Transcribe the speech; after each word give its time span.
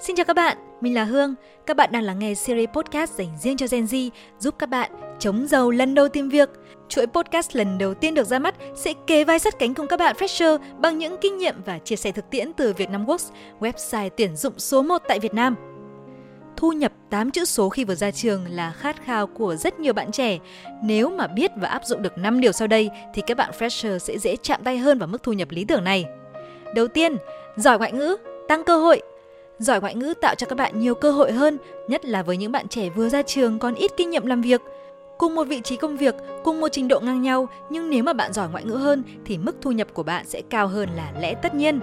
Xin 0.00 0.16
chào 0.16 0.24
các 0.24 0.36
bạn, 0.36 0.56
mình 0.80 0.94
là 0.94 1.04
Hương. 1.04 1.34
Các 1.66 1.76
bạn 1.76 1.92
đang 1.92 2.02
lắng 2.02 2.18
nghe 2.18 2.34
series 2.34 2.68
podcast 2.68 3.12
dành 3.12 3.28
riêng 3.40 3.56
cho 3.56 3.66
Gen 3.70 3.84
Z, 3.84 4.10
giúp 4.38 4.54
các 4.58 4.68
bạn 4.68 4.90
chống 5.18 5.46
giàu 5.46 5.70
lần 5.70 5.94
đầu 5.94 6.08
tìm 6.08 6.28
việc. 6.28 6.48
Chuỗi 6.88 7.06
podcast 7.06 7.56
lần 7.56 7.78
đầu 7.78 7.94
tiên 7.94 8.14
được 8.14 8.26
ra 8.26 8.38
mắt 8.38 8.54
sẽ 8.74 8.92
kề 9.06 9.24
vai 9.24 9.38
sát 9.38 9.58
cánh 9.58 9.74
cùng 9.74 9.86
các 9.86 9.96
bạn 9.96 10.16
fresher 10.16 10.58
bằng 10.78 10.98
những 10.98 11.16
kinh 11.20 11.38
nghiệm 11.38 11.54
và 11.64 11.78
chia 11.78 11.96
sẻ 11.96 12.12
thực 12.12 12.30
tiễn 12.30 12.52
từ 12.52 12.72
Vietnamworks, 12.72 13.30
website 13.60 14.10
tuyển 14.16 14.36
dụng 14.36 14.58
số 14.58 14.82
1 14.82 15.02
tại 15.08 15.20
Việt 15.20 15.34
Nam. 15.34 15.54
Thu 16.56 16.72
nhập 16.72 16.92
8 17.10 17.30
chữ 17.30 17.44
số 17.44 17.68
khi 17.68 17.84
vừa 17.84 17.94
ra 17.94 18.10
trường 18.10 18.46
là 18.50 18.72
khát 18.72 19.04
khao 19.04 19.26
của 19.26 19.56
rất 19.56 19.80
nhiều 19.80 19.92
bạn 19.92 20.12
trẻ. 20.12 20.38
Nếu 20.82 21.10
mà 21.10 21.26
biết 21.26 21.50
và 21.56 21.68
áp 21.68 21.84
dụng 21.84 22.02
được 22.02 22.18
5 22.18 22.40
điều 22.40 22.52
sau 22.52 22.68
đây 22.68 22.90
thì 23.14 23.22
các 23.26 23.36
bạn 23.36 23.50
fresher 23.58 23.98
sẽ 23.98 24.18
dễ 24.18 24.36
chạm 24.36 24.60
tay 24.64 24.78
hơn 24.78 24.98
vào 24.98 25.06
mức 25.06 25.22
thu 25.22 25.32
nhập 25.32 25.50
lý 25.50 25.64
tưởng 25.64 25.84
này. 25.84 26.04
Đầu 26.74 26.88
tiên, 26.88 27.16
giỏi 27.56 27.78
ngoại 27.78 27.92
ngữ, 27.92 28.16
tăng 28.48 28.64
cơ 28.64 28.76
hội. 28.76 29.02
Giỏi 29.58 29.80
ngoại 29.80 29.94
ngữ 29.94 30.14
tạo 30.20 30.34
cho 30.34 30.46
các 30.46 30.58
bạn 30.58 30.78
nhiều 30.78 30.94
cơ 30.94 31.10
hội 31.10 31.32
hơn, 31.32 31.58
nhất 31.88 32.04
là 32.04 32.22
với 32.22 32.36
những 32.36 32.52
bạn 32.52 32.68
trẻ 32.68 32.88
vừa 32.88 33.08
ra 33.08 33.22
trường 33.22 33.58
còn 33.58 33.74
ít 33.74 33.90
kinh 33.96 34.10
nghiệm 34.10 34.26
làm 34.26 34.42
việc. 34.42 34.62
Cùng 35.18 35.34
một 35.34 35.44
vị 35.44 35.60
trí 35.60 35.76
công 35.76 35.96
việc, 35.96 36.14
cùng 36.44 36.60
một 36.60 36.68
trình 36.72 36.88
độ 36.88 37.00
ngang 37.00 37.22
nhau, 37.22 37.48
nhưng 37.70 37.90
nếu 37.90 38.02
mà 38.02 38.12
bạn 38.12 38.32
giỏi 38.32 38.48
ngoại 38.48 38.64
ngữ 38.64 38.74
hơn 38.74 39.02
thì 39.24 39.38
mức 39.38 39.56
thu 39.60 39.72
nhập 39.72 39.88
của 39.92 40.02
bạn 40.02 40.24
sẽ 40.26 40.42
cao 40.50 40.68
hơn 40.68 40.88
là 40.96 41.12
lẽ 41.20 41.34
tất 41.34 41.54
nhiên. 41.54 41.80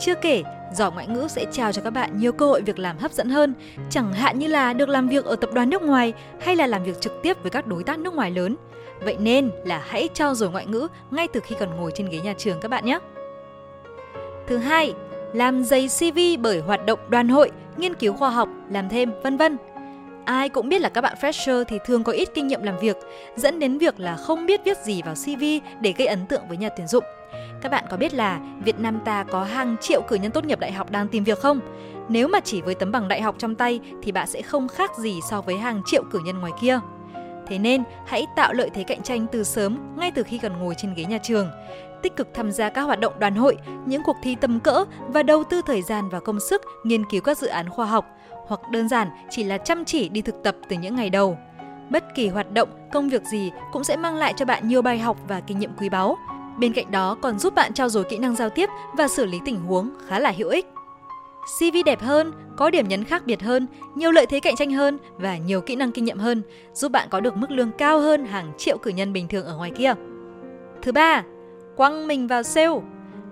Chưa 0.00 0.14
kể, 0.14 0.42
giỏi 0.74 0.90
ngoại 0.92 1.06
ngữ 1.06 1.26
sẽ 1.28 1.44
trao 1.52 1.72
cho 1.72 1.82
các 1.82 1.90
bạn 1.90 2.18
nhiều 2.18 2.32
cơ 2.32 2.46
hội 2.46 2.62
việc 2.62 2.78
làm 2.78 2.98
hấp 2.98 3.12
dẫn 3.12 3.28
hơn, 3.28 3.54
chẳng 3.90 4.12
hạn 4.12 4.38
như 4.38 4.46
là 4.46 4.72
được 4.72 4.88
làm 4.88 5.08
việc 5.08 5.24
ở 5.24 5.36
tập 5.36 5.50
đoàn 5.52 5.70
nước 5.70 5.82
ngoài 5.82 6.12
hay 6.40 6.56
là 6.56 6.66
làm 6.66 6.84
việc 6.84 7.00
trực 7.00 7.22
tiếp 7.22 7.36
với 7.42 7.50
các 7.50 7.66
đối 7.66 7.82
tác 7.82 7.98
nước 7.98 8.14
ngoài 8.14 8.30
lớn. 8.30 8.56
Vậy 9.04 9.16
nên 9.20 9.50
là 9.64 9.82
hãy 9.86 10.08
trao 10.14 10.34
dồi 10.34 10.50
ngoại 10.50 10.66
ngữ 10.66 10.88
ngay 11.10 11.28
từ 11.28 11.40
khi 11.40 11.56
còn 11.60 11.76
ngồi 11.76 11.90
trên 11.94 12.08
ghế 12.08 12.20
nhà 12.20 12.34
trường 12.38 12.60
các 12.60 12.70
bạn 12.70 12.84
nhé. 12.84 12.98
Thứ 14.46 14.56
hai, 14.56 14.94
làm 15.32 15.64
dày 15.64 15.88
CV 15.88 16.18
bởi 16.40 16.60
hoạt 16.60 16.86
động 16.86 16.98
đoàn 17.08 17.28
hội, 17.28 17.50
nghiên 17.76 17.94
cứu 17.94 18.12
khoa 18.12 18.30
học, 18.30 18.48
làm 18.70 18.88
thêm, 18.88 19.12
vân 19.22 19.36
vân. 19.36 19.56
Ai 20.24 20.48
cũng 20.48 20.68
biết 20.68 20.80
là 20.80 20.88
các 20.88 21.00
bạn 21.00 21.16
fresher 21.20 21.64
thì 21.64 21.78
thường 21.84 22.04
có 22.04 22.12
ít 22.12 22.28
kinh 22.34 22.46
nghiệm 22.46 22.62
làm 22.62 22.78
việc, 22.78 22.96
dẫn 23.36 23.58
đến 23.58 23.78
việc 23.78 24.00
là 24.00 24.16
không 24.16 24.46
biết 24.46 24.60
viết 24.64 24.78
gì 24.84 25.02
vào 25.02 25.14
CV 25.14 25.44
để 25.80 25.94
gây 25.98 26.06
ấn 26.06 26.26
tượng 26.26 26.42
với 26.48 26.56
nhà 26.56 26.68
tuyển 26.68 26.86
dụng. 26.86 27.04
Các 27.62 27.72
bạn 27.72 27.84
có 27.90 27.96
biết 27.96 28.14
là 28.14 28.40
Việt 28.64 28.78
Nam 28.78 28.98
ta 29.04 29.24
có 29.24 29.44
hàng 29.44 29.76
triệu 29.80 30.02
cử 30.08 30.16
nhân 30.16 30.32
tốt 30.32 30.44
nghiệp 30.44 30.60
đại 30.60 30.72
học 30.72 30.90
đang 30.90 31.08
tìm 31.08 31.24
việc 31.24 31.38
không? 31.38 31.60
Nếu 32.08 32.28
mà 32.28 32.40
chỉ 32.40 32.62
với 32.62 32.74
tấm 32.74 32.92
bằng 32.92 33.08
đại 33.08 33.22
học 33.22 33.34
trong 33.38 33.54
tay 33.54 33.80
thì 34.02 34.12
bạn 34.12 34.26
sẽ 34.26 34.42
không 34.42 34.68
khác 34.68 34.90
gì 34.98 35.20
so 35.30 35.40
với 35.40 35.56
hàng 35.56 35.82
triệu 35.86 36.02
cử 36.10 36.18
nhân 36.24 36.38
ngoài 36.38 36.52
kia. 36.60 36.80
Thế 37.46 37.58
nên, 37.58 37.82
hãy 38.06 38.26
tạo 38.36 38.52
lợi 38.52 38.70
thế 38.74 38.82
cạnh 38.82 39.02
tranh 39.02 39.26
từ 39.32 39.44
sớm, 39.44 39.78
ngay 39.96 40.10
từ 40.10 40.22
khi 40.22 40.38
còn 40.38 40.58
ngồi 40.58 40.74
trên 40.74 40.94
ghế 40.94 41.04
nhà 41.04 41.18
trường. 41.18 41.50
Tích 42.02 42.16
cực 42.16 42.28
tham 42.34 42.52
gia 42.52 42.68
các 42.68 42.82
hoạt 42.82 43.00
động 43.00 43.12
đoàn 43.18 43.34
hội, 43.34 43.56
những 43.86 44.02
cuộc 44.02 44.16
thi 44.22 44.36
tầm 44.40 44.60
cỡ 44.60 44.84
và 45.08 45.22
đầu 45.22 45.44
tư 45.44 45.62
thời 45.66 45.82
gian 45.82 46.08
và 46.08 46.20
công 46.20 46.40
sức 46.40 46.62
nghiên 46.84 47.04
cứu 47.10 47.20
các 47.20 47.38
dự 47.38 47.46
án 47.46 47.68
khoa 47.70 47.86
học, 47.86 48.06
hoặc 48.46 48.60
đơn 48.70 48.88
giản 48.88 49.08
chỉ 49.30 49.44
là 49.44 49.58
chăm 49.58 49.84
chỉ 49.84 50.08
đi 50.08 50.22
thực 50.22 50.42
tập 50.42 50.56
từ 50.68 50.76
những 50.76 50.96
ngày 50.96 51.10
đầu. 51.10 51.38
Bất 51.90 52.04
kỳ 52.14 52.28
hoạt 52.28 52.52
động, 52.52 52.68
công 52.92 53.08
việc 53.08 53.22
gì 53.24 53.50
cũng 53.72 53.84
sẽ 53.84 53.96
mang 53.96 54.16
lại 54.16 54.34
cho 54.36 54.44
bạn 54.44 54.68
nhiều 54.68 54.82
bài 54.82 54.98
học 54.98 55.16
và 55.28 55.40
kinh 55.40 55.58
nghiệm 55.58 55.72
quý 55.78 55.88
báu. 55.88 56.16
Bên 56.58 56.72
cạnh 56.72 56.90
đó 56.90 57.16
còn 57.22 57.38
giúp 57.38 57.54
bạn 57.54 57.72
trao 57.72 57.88
dồi 57.88 58.04
kỹ 58.04 58.18
năng 58.18 58.36
giao 58.36 58.50
tiếp 58.50 58.68
và 58.96 59.08
xử 59.08 59.26
lý 59.26 59.40
tình 59.44 59.60
huống 59.60 59.90
khá 60.08 60.18
là 60.18 60.32
hữu 60.36 60.48
ích. 60.48 60.66
CV 61.46 61.76
đẹp 61.84 62.00
hơn, 62.00 62.32
có 62.56 62.70
điểm 62.70 62.88
nhấn 62.88 63.04
khác 63.04 63.22
biệt 63.26 63.42
hơn, 63.42 63.66
nhiều 63.94 64.10
lợi 64.10 64.26
thế 64.26 64.40
cạnh 64.40 64.56
tranh 64.56 64.70
hơn 64.70 64.98
và 65.16 65.36
nhiều 65.36 65.60
kỹ 65.60 65.76
năng 65.76 65.92
kinh 65.92 66.04
nghiệm 66.04 66.18
hơn, 66.18 66.42
giúp 66.72 66.92
bạn 66.92 67.08
có 67.10 67.20
được 67.20 67.36
mức 67.36 67.50
lương 67.50 67.72
cao 67.72 68.00
hơn 68.00 68.24
hàng 68.24 68.52
triệu 68.58 68.78
cử 68.78 68.90
nhân 68.90 69.12
bình 69.12 69.28
thường 69.28 69.44
ở 69.44 69.56
ngoài 69.56 69.70
kia. 69.70 69.94
Thứ 70.82 70.92
ba, 70.92 71.22
quăng 71.76 72.06
mình 72.06 72.26
vào 72.26 72.42
sale. 72.42 72.80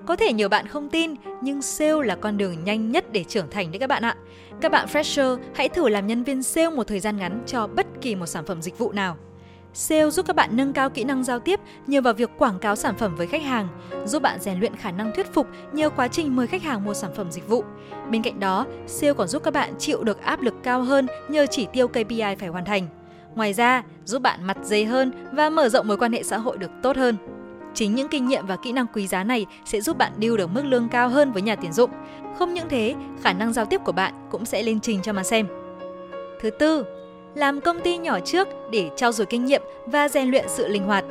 Có 0.07 0.17
thể 0.17 0.33
nhiều 0.33 0.49
bạn 0.49 0.67
không 0.67 0.89
tin, 0.89 1.15
nhưng 1.43 1.63
sale 1.63 2.05
là 2.05 2.17
con 2.17 2.37
đường 2.37 2.65
nhanh 2.65 2.91
nhất 2.91 3.13
để 3.13 3.25
trưởng 3.25 3.51
thành 3.51 3.71
đấy 3.71 3.79
các 3.79 3.87
bạn 3.87 4.03
ạ. 4.03 4.17
Các 4.61 4.73
bạn 4.73 4.89
fresher 4.93 5.39
hãy 5.55 5.69
thử 5.69 5.89
làm 5.89 6.07
nhân 6.07 6.25
viên 6.25 6.43
sale 6.43 6.71
một 6.71 6.85
thời 6.85 7.01
gian 7.01 7.17
ngắn 7.17 7.43
cho 7.47 7.67
bất 7.67 7.87
kỳ 8.01 8.15
một 8.15 8.27
sản 8.27 8.45
phẩm 8.47 8.63
dịch 8.63 8.79
vụ 8.79 8.93
nào. 8.93 9.17
Sale 9.75 10.11
giúp 10.11 10.27
các 10.27 10.37
bạn 10.37 10.51
nâng 10.53 10.73
cao 10.73 10.91
kỹ 10.91 11.05
năng 11.05 11.25
giao 11.25 11.39
tiếp 11.39 11.61
nhờ 11.87 12.01
vào 12.01 12.15
việc 12.15 12.31
quảng 12.39 12.59
cáo 12.59 12.77
sản 12.77 12.95
phẩm 12.97 13.15
với 13.17 13.27
khách 13.27 13.43
hàng, 13.43 13.69
giúp 14.05 14.23
bạn 14.23 14.41
rèn 14.41 14.61
luyện 14.61 14.77
khả 14.77 14.91
năng 14.91 15.13
thuyết 15.15 15.33
phục 15.33 15.47
nhờ 15.73 15.91
quá 15.91 16.09
trình 16.09 16.37
mời 16.37 16.47
khách 16.47 16.63
hàng 16.63 16.85
mua 16.85 16.95
sản 16.95 17.11
phẩm 17.17 17.31
dịch 17.31 17.49
vụ. 17.49 17.65
Bên 18.11 18.23
cạnh 18.23 18.41
đó, 18.41 18.67
sale 18.87 19.13
còn 19.13 19.29
giúp 19.29 19.43
các 19.43 19.55
bạn 19.55 19.75
chịu 19.79 20.05
được 20.05 20.23
áp 20.23 20.41
lực 20.41 20.55
cao 20.63 20.83
hơn 20.83 21.07
nhờ 21.29 21.47
chỉ 21.51 21.67
tiêu 21.73 21.89
KPI 21.89 22.35
phải 22.39 22.49
hoàn 22.49 22.65
thành. 22.65 22.87
Ngoài 23.35 23.53
ra, 23.53 23.83
giúp 24.05 24.23
bạn 24.23 24.45
mặt 24.47 24.57
dày 24.63 24.85
hơn 24.85 25.13
và 25.33 25.51
mở 25.51 25.69
rộng 25.69 25.89
mối 25.89 25.97
quan 25.97 26.13
hệ 26.13 26.23
xã 26.23 26.39
hội 26.39 26.59
được 26.59 26.71
tốt 26.83 26.97
hơn. 26.97 27.17
Chính 27.75 27.95
những 27.95 28.09
kinh 28.09 28.29
nghiệm 28.29 28.47
và 28.47 28.57
kỹ 28.57 28.73
năng 28.73 28.87
quý 28.95 29.07
giá 29.07 29.25
này 29.25 29.47
sẽ 29.65 29.81
giúp 29.81 29.99
bạn 29.99 30.13
điêu 30.17 30.37
được 30.37 30.51
mức 30.51 30.65
lương 30.65 30.89
cao 30.89 31.09
hơn 31.09 31.33
với 31.33 31.43
nhà 31.43 31.57
tuyển 31.57 31.73
dụng. 31.73 31.91
Không 32.39 32.55
những 32.55 32.69
thế, 32.69 32.95
khả 33.23 33.33
năng 33.33 33.53
giao 33.53 33.65
tiếp 33.65 33.81
của 33.85 33.93
bạn 33.93 34.15
cũng 34.31 34.45
sẽ 34.45 34.63
lên 34.63 34.81
trình 34.81 35.03
cho 35.03 35.13
mà 35.13 35.23
xem. 35.23 35.47
Thứ 36.41 36.51
tư, 36.51 36.85
làm 37.35 37.61
công 37.61 37.81
ty 37.81 37.97
nhỏ 37.97 38.21
trước 38.21 38.49
để 38.71 38.91
trao 38.97 39.13
dồi 39.13 39.27
kinh 39.27 39.45
nghiệm 39.45 39.63
và 39.87 40.09
rèn 40.09 40.31
luyện 40.31 40.45
sự 40.49 40.69
linh 40.69 40.85
hoạt. 40.85 41.05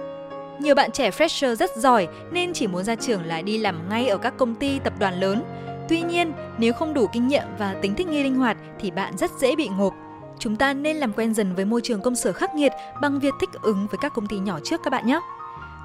Nhiều 0.60 0.76
bạn 0.76 0.92
trẻ 0.92 1.10
fresher 1.10 1.56
rất 1.56 1.76
giỏi 1.76 2.08
nên 2.32 2.54
chỉ 2.54 2.68
muốn 2.68 2.84
ra 2.84 2.96
trường 2.96 3.26
là 3.26 3.42
đi 3.42 3.58
làm 3.58 3.90
ngay 3.90 4.08
ở 4.08 4.18
các 4.18 4.34
công 4.38 4.56
ty 4.56 4.80
tập 4.80 4.94
đoàn 5.00 5.20
lớn. 5.20 5.44
Tuy 5.90 6.02
nhiên, 6.02 6.34
nếu 6.58 6.74
không 6.74 6.94
đủ 6.94 7.08
kinh 7.14 7.28
nghiệm 7.28 7.44
và 7.60 7.76
tính 7.82 7.96
thích 7.96 8.08
nghi 8.08 8.24
linh 8.24 8.36
hoạt 8.36 8.58
thì 8.80 8.92
bạn 8.92 9.18
rất 9.18 9.32
dễ 9.40 9.56
bị 9.56 9.68
ngộp. 9.78 9.94
Chúng 10.40 10.56
ta 10.56 10.74
nên 10.74 10.98
làm 10.98 11.14
quen 11.14 11.34
dần 11.34 11.56
với 11.56 11.66
môi 11.66 11.82
trường 11.82 12.02
công 12.02 12.16
sở 12.16 12.34
khắc 12.34 12.56
nghiệt 12.56 12.72
bằng 13.02 13.20
việc 13.20 13.34
thích 13.40 13.50
ứng 13.62 13.88
với 13.92 13.98
các 14.02 14.14
công 14.16 14.28
ty 14.28 14.40
nhỏ 14.40 14.60
trước 14.64 14.82
các 14.84 14.90
bạn 14.90 15.08
nhé. 15.08 15.20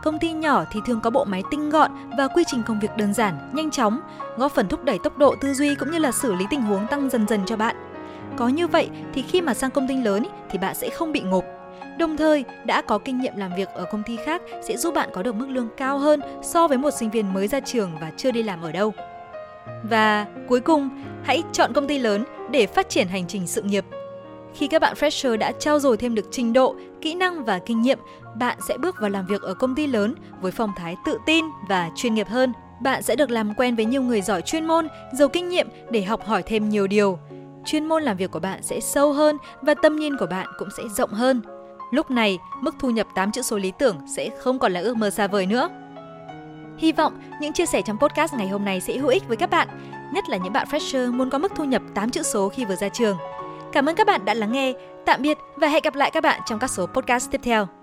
Công 0.05 0.19
ty 0.19 0.33
nhỏ 0.33 0.65
thì 0.73 0.81
thường 0.87 1.01
có 1.01 1.11
bộ 1.11 1.25
máy 1.25 1.43
tinh 1.51 1.71
gọn 1.71 1.91
và 2.19 2.29
quy 2.29 2.45
trình 2.47 2.63
công 2.67 2.81
việc 2.81 2.97
đơn 2.97 3.15
giản, 3.15 3.51
nhanh 3.53 3.71
chóng, 3.71 4.01
góp 4.37 4.53
phần 4.53 4.69
thúc 4.69 4.85
đẩy 4.85 4.99
tốc 4.99 5.19
độ 5.19 5.35
tư 5.41 5.55
duy 5.55 5.75
cũng 5.75 5.91
như 5.91 5.99
là 5.99 6.13
xử 6.13 6.35
lý 6.35 6.45
tình 6.51 6.63
huống 6.63 6.87
tăng 6.87 7.11
dần 7.11 7.27
dần 7.29 7.41
cho 7.47 7.57
bạn. 7.57 7.77
Có 8.37 8.49
như 8.49 8.67
vậy 8.67 8.89
thì 9.15 9.23
khi 9.23 9.41
mà 9.41 9.55
sang 9.55 9.71
công 9.71 9.89
ty 9.89 9.97
lớn 9.97 10.27
thì 10.51 10.59
bạn 10.59 10.75
sẽ 10.75 10.91
không 10.91 11.13
bị 11.13 11.21
ngộp. 11.21 11.45
Đồng 11.99 12.17
thời, 12.17 12.45
đã 12.65 12.83
có 12.83 12.99
kinh 12.99 13.21
nghiệm 13.21 13.37
làm 13.37 13.51
việc 13.57 13.69
ở 13.69 13.85
công 13.93 14.03
ty 14.03 14.17
khác 14.17 14.43
sẽ 14.63 14.77
giúp 14.77 14.95
bạn 14.95 15.09
có 15.13 15.23
được 15.23 15.35
mức 15.35 15.49
lương 15.49 15.69
cao 15.77 15.99
hơn 15.99 16.21
so 16.43 16.69
với 16.69 16.79
một 16.79 16.91
sinh 16.91 17.11
viên 17.11 17.35
mới 17.35 17.49
ra 17.49 17.61
trường 17.61 17.91
và 18.01 18.13
chưa 18.17 18.31
đi 18.31 18.43
làm 18.43 18.63
ở 18.63 18.73
đâu. 18.73 18.93
Và 19.91 20.27
cuối 20.49 20.61
cùng, 20.61 20.89
hãy 21.23 21.43
chọn 21.53 21.73
công 21.73 21.89
ty 21.89 21.99
lớn 21.99 22.25
để 22.51 22.67
phát 22.67 22.89
triển 22.89 23.09
hành 23.09 23.27
trình 23.29 23.47
sự 23.47 23.63
nghiệp. 23.63 23.85
Khi 24.55 24.67
các 24.67 24.83
bạn 24.83 24.95
fresher 24.95 25.39
đã 25.39 25.53
trao 25.53 25.79
dồi 25.79 25.97
thêm 25.97 26.15
được 26.15 26.29
trình 26.31 26.53
độ, 26.53 26.75
kỹ 27.01 27.15
năng 27.15 27.45
và 27.45 27.59
kinh 27.59 27.83
nghiệm, 27.83 27.99
bạn 28.37 28.59
sẽ 28.69 28.79
bước 28.79 28.97
vào 29.01 29.11
làm 29.11 29.27
việc 29.27 29.43
ở 29.43 29.55
công 29.55 29.75
ty 29.75 29.87
lớn 29.87 30.15
với 30.41 30.53
phong 30.53 30.73
thái 30.77 30.97
tự 31.07 31.19
tin 31.27 31.45
và 31.69 31.91
chuyên 31.97 32.15
nghiệp 32.15 32.29
hơn. 32.29 32.53
Bạn 32.83 33.03
sẽ 33.03 33.17
được 33.17 33.31
làm 33.31 33.55
quen 33.55 33.77
với 33.77 33.85
nhiều 33.85 34.03
người 34.03 34.21
giỏi 34.21 34.43
chuyên 34.43 34.67
môn, 34.67 34.89
giàu 35.13 35.29
kinh 35.29 35.49
nghiệm 35.49 35.69
để 35.91 36.03
học 36.03 36.27
hỏi 36.27 36.43
thêm 36.43 36.69
nhiều 36.69 36.87
điều 36.87 37.19
chuyên 37.65 37.87
môn 37.87 38.03
làm 38.03 38.17
việc 38.17 38.31
của 38.31 38.41
bạn 38.41 38.63
sẽ 38.63 38.81
sâu 38.81 39.13
hơn 39.13 39.37
và 39.63 39.75
tâm 39.75 39.97
nhìn 39.97 40.17
của 40.17 40.27
bạn 40.27 40.47
cũng 40.59 40.69
sẽ 40.77 40.83
rộng 40.97 41.11
hơn. 41.11 41.43
Lúc 41.91 42.11
này, 42.11 42.39
mức 42.61 42.75
thu 42.79 42.91
nhập 42.91 43.07
8 43.15 43.33
chữ 43.33 43.43
số 43.43 43.59
lý 43.59 43.73
tưởng 43.79 43.97
sẽ 44.17 44.31
không 44.41 44.59
còn 44.59 44.73
là 44.73 44.81
ước 44.81 44.97
mơ 44.97 45.11
xa 45.11 45.27
vời 45.27 45.47
nữa. 45.47 45.69
Hy 46.79 46.93
vọng 46.93 47.13
những 47.41 47.53
chia 47.53 47.67
sẻ 47.67 47.83
trong 47.83 47.99
podcast 47.99 48.35
ngày 48.35 48.49
hôm 48.49 48.65
nay 48.65 48.81
sẽ 48.81 48.97
hữu 48.97 49.09
ích 49.09 49.29
với 49.29 49.37
các 49.37 49.51
bạn, 49.51 49.69
nhất 50.15 50.29
là 50.29 50.37
những 50.37 50.53
bạn 50.53 50.69
fresher 50.71 51.13
muốn 51.13 51.31
có 51.31 51.39
mức 51.39 51.53
thu 51.57 51.65
nhập 51.65 51.83
8 51.95 52.11
chữ 52.11 52.23
số 52.23 52.49
khi 52.49 52.65
vừa 52.65 52.77
ra 52.77 52.89
trường. 52.89 53.17
Cảm 53.73 53.87
ơn 53.87 53.97
các 53.97 54.07
bạn 54.07 54.25
đã 54.25 54.35
lắng 54.35 54.53
nghe. 54.53 54.73
Tạm 55.07 55.23
biệt 55.23 55.39
và 55.57 55.69
hẹn 55.69 55.83
gặp 55.83 55.95
lại 55.95 56.11
các 56.11 56.23
bạn 56.23 56.41
trong 56.47 56.59
các 56.59 56.71
số 56.71 56.87
podcast 56.87 57.31
tiếp 57.31 57.41
theo. 57.43 57.78